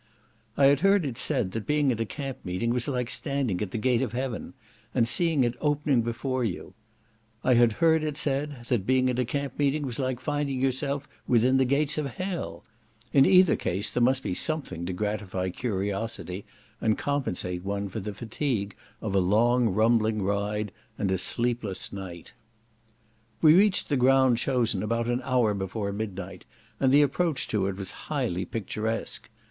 I 0.57 0.65
had 0.65 0.79
heard 0.79 1.05
it 1.05 1.15
said 1.15 1.51
that 1.51 1.67
being 1.67 1.91
at 1.91 1.99
a 2.01 2.07
camp 2.07 2.39
meeting 2.43 2.71
was 2.71 2.87
like 2.87 3.07
standing 3.07 3.61
at 3.61 3.69
the 3.69 3.77
gate 3.77 4.01
of 4.01 4.13
heaven, 4.13 4.55
and 4.95 5.07
seeing 5.07 5.43
it 5.43 5.53
opening 5.61 6.01
before 6.01 6.43
you; 6.43 6.73
I 7.43 7.53
had 7.53 7.73
heard 7.73 8.03
it 8.03 8.17
said, 8.17 8.65
that 8.69 8.87
being 8.87 9.11
at 9.11 9.19
a 9.19 9.25
camp 9.25 9.59
meeting 9.59 9.85
was 9.85 9.99
like 9.99 10.19
finding 10.19 10.59
yourself 10.59 11.07
within 11.27 11.57
the 11.57 11.65
gates 11.65 11.99
of 11.99 12.07
hell; 12.15 12.63
in 13.13 13.27
either 13.27 13.55
case 13.55 13.91
there 13.91 14.01
must 14.01 14.23
be 14.23 14.33
something 14.33 14.87
to 14.87 14.91
gratify 14.93 15.51
curiosity, 15.51 16.45
and 16.81 16.97
compensate 16.97 17.63
one 17.63 17.87
for 17.87 17.99
the 17.99 18.15
fatigue 18.15 18.75
of 19.01 19.13
a 19.13 19.19
long 19.19 19.69
rumbling 19.69 20.23
ride 20.23 20.71
and 20.97 21.11
a 21.11 21.19
sleepless 21.19 21.93
night. 21.93 22.33
We 23.39 23.53
reached 23.53 23.87
the 23.87 23.97
ground 23.97 24.41
about 24.47 25.07
an 25.07 25.21
hour 25.23 25.53
before 25.53 25.91
midnight, 25.93 26.45
and 26.79 26.91
the 26.91 27.03
approach 27.03 27.47
to 27.49 27.67
it 27.67 27.75
was 27.75 27.91
highly 28.09 28.45
picturesque. 28.45 29.29